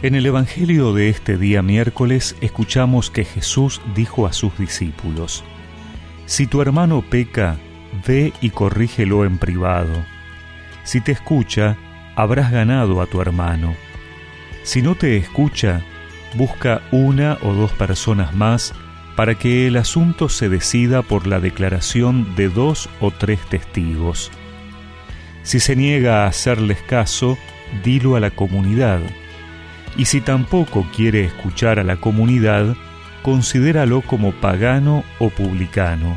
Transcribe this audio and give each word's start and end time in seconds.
En 0.00 0.14
el 0.14 0.26
Evangelio 0.26 0.92
de 0.92 1.08
este 1.08 1.36
día 1.36 1.60
miércoles 1.60 2.36
escuchamos 2.40 3.10
que 3.10 3.24
Jesús 3.24 3.80
dijo 3.96 4.28
a 4.28 4.32
sus 4.32 4.56
discípulos, 4.56 5.42
Si 6.24 6.46
tu 6.46 6.62
hermano 6.62 7.02
peca, 7.02 7.56
ve 8.06 8.32
y 8.40 8.50
corrígelo 8.50 9.24
en 9.24 9.38
privado. 9.38 10.04
Si 10.84 11.00
te 11.00 11.10
escucha, 11.10 11.76
habrás 12.14 12.52
ganado 12.52 13.02
a 13.02 13.06
tu 13.06 13.20
hermano. 13.20 13.74
Si 14.62 14.82
no 14.82 14.94
te 14.94 15.16
escucha, 15.16 15.82
busca 16.34 16.80
una 16.92 17.36
o 17.42 17.52
dos 17.52 17.72
personas 17.72 18.32
más 18.36 18.74
para 19.16 19.34
que 19.34 19.66
el 19.66 19.76
asunto 19.76 20.28
se 20.28 20.48
decida 20.48 21.02
por 21.02 21.26
la 21.26 21.40
declaración 21.40 22.36
de 22.36 22.48
dos 22.48 22.88
o 23.00 23.10
tres 23.10 23.40
testigos. 23.48 24.30
Si 25.42 25.58
se 25.58 25.74
niega 25.74 26.22
a 26.22 26.28
hacerles 26.28 26.82
caso, 26.82 27.36
dilo 27.82 28.14
a 28.14 28.20
la 28.20 28.30
comunidad 28.30 29.00
y 29.98 30.04
si 30.04 30.20
tampoco 30.20 30.86
quiere 30.96 31.24
escuchar 31.24 31.78
a 31.80 31.84
la 31.84 31.96
comunidad, 31.96 32.76
considéralo 33.22 34.00
como 34.00 34.32
pagano 34.32 35.04
o 35.18 35.28
publicano. 35.28 36.16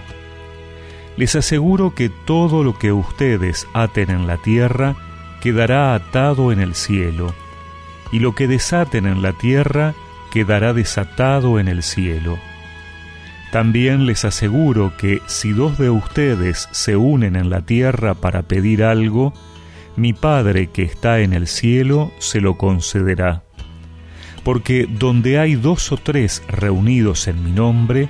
Les 1.17 1.35
aseguro 1.35 1.93
que 1.95 2.09
todo 2.09 2.63
lo 2.63 2.77
que 2.77 2.93
ustedes 2.93 3.67
aten 3.73 4.11
en 4.11 4.27
la 4.27 4.37
tierra 4.37 4.95
quedará 5.41 5.95
atado 5.95 6.51
en 6.51 6.61
el 6.61 6.75
cielo, 6.75 7.33
y 8.11 8.19
lo 8.19 8.35
que 8.35 8.47
desaten 8.47 9.07
en 9.07 9.23
la 9.23 9.33
tierra 9.33 9.95
quedará 10.31 10.73
desatado 10.73 11.59
en 11.59 11.67
el 11.67 11.81
cielo. 11.81 12.37
También 13.51 14.05
les 14.05 14.23
aseguro 14.25 14.93
que 14.95 15.21
si 15.25 15.51
dos 15.53 15.79
de 15.79 15.89
ustedes 15.89 16.69
se 16.71 16.95
unen 16.95 17.35
en 17.35 17.49
la 17.49 17.61
tierra 17.61 18.13
para 18.13 18.43
pedir 18.43 18.83
algo, 18.83 19.33
mi 19.97 20.13
Padre 20.13 20.67
que 20.67 20.83
está 20.83 21.19
en 21.19 21.33
el 21.33 21.47
cielo 21.47 22.11
se 22.19 22.39
lo 22.39 22.57
concederá 22.57 23.43
porque 24.43 24.87
donde 24.89 25.39
hay 25.39 25.55
dos 25.55 25.91
o 25.91 25.97
tres 25.97 26.43
reunidos 26.47 27.27
en 27.27 27.43
mi 27.43 27.51
nombre, 27.51 28.09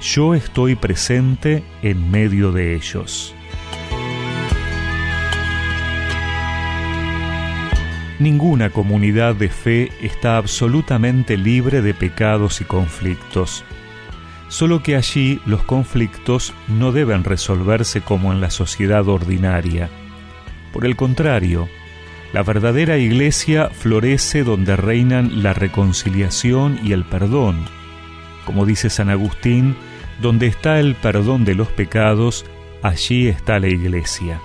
yo 0.00 0.34
estoy 0.34 0.76
presente 0.76 1.62
en 1.82 2.10
medio 2.10 2.52
de 2.52 2.74
ellos. 2.74 3.34
Ninguna 8.18 8.68
comunidad 8.68 9.34
de 9.34 9.48
fe 9.48 9.90
está 10.02 10.36
absolutamente 10.36 11.38
libre 11.38 11.80
de 11.80 11.94
pecados 11.94 12.60
y 12.60 12.64
conflictos, 12.64 13.64
solo 14.48 14.82
que 14.82 14.94
allí 14.94 15.40
los 15.46 15.62
conflictos 15.62 16.52
no 16.68 16.92
deben 16.92 17.24
resolverse 17.24 18.02
como 18.02 18.30
en 18.32 18.42
la 18.42 18.50
sociedad 18.50 19.08
ordinaria. 19.08 19.88
Por 20.70 20.84
el 20.84 20.96
contrario, 20.96 21.66
la 22.32 22.42
verdadera 22.42 22.96
iglesia 22.96 23.70
florece 23.70 24.44
donde 24.44 24.76
reinan 24.76 25.42
la 25.42 25.52
reconciliación 25.52 26.78
y 26.82 26.92
el 26.92 27.04
perdón. 27.04 27.64
Como 28.44 28.66
dice 28.66 28.88
San 28.90 29.10
Agustín, 29.10 29.76
donde 30.20 30.46
está 30.46 30.78
el 30.78 30.94
perdón 30.94 31.44
de 31.44 31.54
los 31.54 31.68
pecados, 31.68 32.44
allí 32.82 33.28
está 33.28 33.58
la 33.58 33.68
iglesia. 33.68 34.40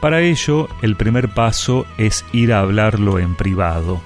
Para 0.00 0.20
ello, 0.20 0.68
el 0.82 0.96
primer 0.96 1.28
paso 1.28 1.86
es 1.96 2.24
ir 2.32 2.52
a 2.52 2.60
hablarlo 2.60 3.18
en 3.18 3.34
privado. 3.34 4.00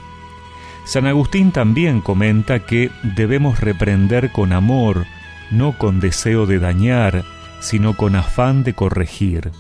San 0.85 1.07
Agustín 1.07 1.53
también 1.53 2.01
comenta 2.01 2.67
que 2.67 2.91
debemos 3.03 3.61
reprender 3.61 4.33
con 4.33 4.53
amor, 4.53 5.07
no 5.51 5.77
con 5.79 6.01
deseo 6.01 6.47
de 6.47 6.59
dañar, 6.59 7.25
sino 7.61 7.97
con 7.97 8.17
afán 8.17 8.65
de 8.65 8.75
corregir. 8.75 9.53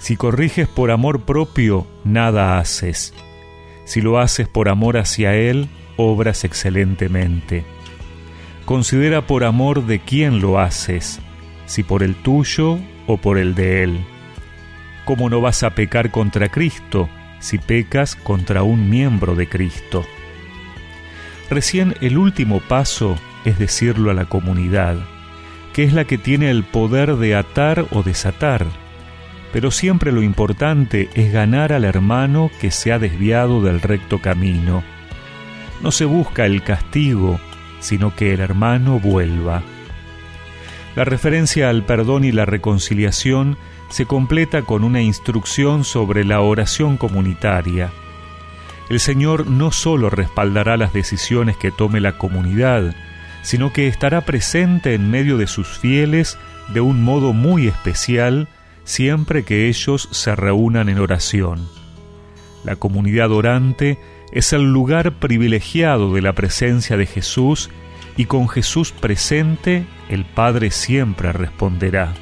Si 0.00 0.16
corriges 0.16 0.66
por 0.66 0.90
amor 0.90 1.26
propio, 1.26 1.86
nada 2.04 2.58
haces. 2.58 3.12
Si 3.84 4.00
lo 4.00 4.18
haces 4.18 4.48
por 4.48 4.70
amor 4.70 4.96
hacia 4.96 5.36
Él, 5.36 5.68
obras 5.98 6.44
excelentemente. 6.44 7.64
Considera 8.64 9.26
por 9.26 9.44
amor 9.44 9.84
de 9.84 10.00
quién 10.00 10.40
lo 10.40 10.58
haces, 10.58 11.20
si 11.66 11.82
por 11.82 12.02
el 12.02 12.14
tuyo 12.14 12.78
o 13.06 13.18
por 13.18 13.36
el 13.36 13.54
de 13.54 13.82
Él. 13.82 14.00
¿Cómo 15.04 15.28
no 15.28 15.42
vas 15.42 15.62
a 15.64 15.74
pecar 15.74 16.10
contra 16.10 16.48
Cristo 16.48 17.10
si 17.38 17.58
pecas 17.58 18.16
contra 18.16 18.62
un 18.62 18.88
miembro 18.88 19.34
de 19.34 19.50
Cristo? 19.50 20.06
Recién 21.50 21.94
el 22.00 22.16
último 22.16 22.60
paso 22.60 23.16
es 23.44 23.58
decirlo 23.58 24.10
a 24.10 24.14
la 24.14 24.24
comunidad, 24.24 24.96
que 25.74 25.84
es 25.84 25.92
la 25.92 26.06
que 26.06 26.16
tiene 26.16 26.50
el 26.50 26.64
poder 26.64 27.16
de 27.16 27.34
atar 27.34 27.84
o 27.90 28.02
desatar 28.02 28.66
pero 29.52 29.70
siempre 29.70 30.12
lo 30.12 30.22
importante 30.22 31.08
es 31.14 31.32
ganar 31.32 31.72
al 31.72 31.84
hermano 31.84 32.50
que 32.60 32.70
se 32.70 32.92
ha 32.92 32.98
desviado 32.98 33.62
del 33.62 33.80
recto 33.80 34.20
camino. 34.20 34.82
No 35.82 35.90
se 35.90 36.04
busca 36.04 36.46
el 36.46 36.62
castigo, 36.62 37.40
sino 37.80 38.14
que 38.14 38.34
el 38.34 38.40
hermano 38.40 39.00
vuelva. 39.00 39.62
La 40.94 41.04
referencia 41.04 41.70
al 41.70 41.84
perdón 41.84 42.24
y 42.24 42.32
la 42.32 42.44
reconciliación 42.44 43.56
se 43.88 44.06
completa 44.06 44.62
con 44.62 44.84
una 44.84 45.00
instrucción 45.00 45.84
sobre 45.84 46.24
la 46.24 46.40
oración 46.40 46.96
comunitaria. 46.96 47.90
El 48.88 49.00
Señor 49.00 49.46
no 49.46 49.72
solo 49.72 50.10
respaldará 50.10 50.76
las 50.76 50.92
decisiones 50.92 51.56
que 51.56 51.70
tome 51.70 52.00
la 52.00 52.18
comunidad, 52.18 52.94
sino 53.42 53.72
que 53.72 53.86
estará 53.86 54.22
presente 54.22 54.94
en 54.94 55.10
medio 55.10 55.38
de 55.38 55.46
sus 55.46 55.78
fieles 55.78 56.38
de 56.68 56.80
un 56.80 57.02
modo 57.02 57.32
muy 57.32 57.66
especial 57.66 58.48
siempre 58.90 59.44
que 59.44 59.68
ellos 59.68 60.08
se 60.10 60.34
reúnan 60.34 60.88
en 60.88 60.98
oración. 60.98 61.68
La 62.64 62.76
comunidad 62.76 63.30
orante 63.30 63.98
es 64.32 64.52
el 64.52 64.72
lugar 64.72 65.12
privilegiado 65.12 66.12
de 66.12 66.22
la 66.22 66.34
presencia 66.34 66.96
de 66.96 67.06
Jesús 67.06 67.70
y 68.16 68.26
con 68.26 68.48
Jesús 68.48 68.92
presente 68.92 69.86
el 70.08 70.24
Padre 70.24 70.72
siempre 70.72 71.32
responderá. 71.32 72.12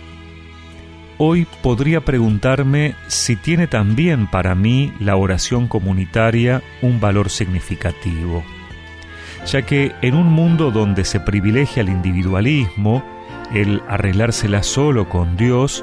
Hoy 1.17 1.47
podría 1.63 2.05
preguntarme 2.05 2.95
si 3.09 3.35
tiene 3.35 3.67
también 3.67 4.29
para 4.29 4.55
mí 4.55 4.93
la 5.01 5.17
oración 5.17 5.67
comunitaria 5.67 6.63
un 6.83 7.01
valor 7.01 7.31
significativo, 7.31 8.45
ya 9.45 9.63
que 9.63 9.93
en 10.03 10.15
un 10.15 10.29
mundo 10.29 10.71
donde 10.71 11.05
se 11.05 11.19
privilegia 11.19 11.81
el 11.81 11.89
individualismo, 11.89 13.03
el 13.53 13.83
arreglársela 13.89 14.63
solo 14.63 15.09
con 15.09 15.37
Dios 15.37 15.83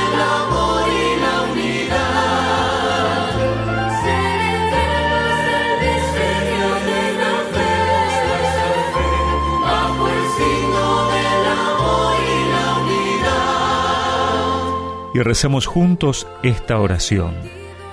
y 15.13 15.19
recemos 15.19 15.65
juntos 15.65 16.27
esta 16.43 16.79
oración. 16.79 17.33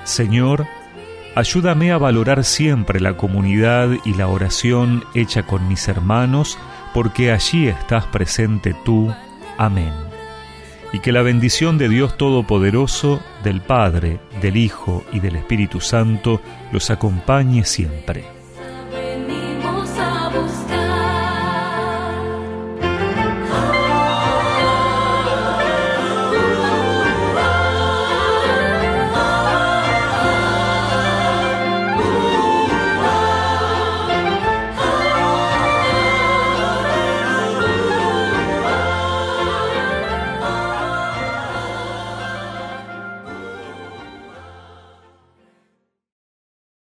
Señor, 0.04 0.66
ayúdame 1.34 1.92
a 1.92 1.98
valorar 1.98 2.44
siempre 2.44 3.00
la 3.00 3.16
comunidad 3.16 3.90
y 4.04 4.14
la 4.14 4.28
oración 4.28 5.04
hecha 5.14 5.44
con 5.44 5.68
mis 5.68 5.88
hermanos, 5.88 6.58
porque 6.94 7.32
allí 7.32 7.68
estás 7.68 8.06
presente 8.06 8.74
tú. 8.84 9.12
Amén. 9.56 9.92
Y 10.92 11.00
que 11.00 11.12
la 11.12 11.22
bendición 11.22 11.76
de 11.76 11.88
Dios 11.88 12.16
Todopoderoso, 12.16 13.20
del 13.44 13.60
Padre, 13.60 14.20
del 14.40 14.56
Hijo 14.56 15.04
y 15.12 15.20
del 15.20 15.36
Espíritu 15.36 15.80
Santo 15.80 16.40
los 16.72 16.90
acompañe 16.90 17.64
siempre. 17.64 18.37